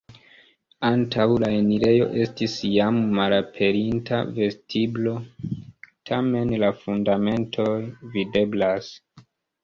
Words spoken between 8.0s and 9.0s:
videblas.